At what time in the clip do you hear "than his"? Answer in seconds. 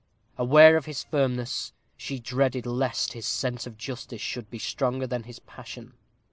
5.05-5.37